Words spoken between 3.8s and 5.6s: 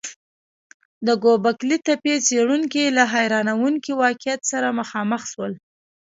واقعیت سره مخامخ شول.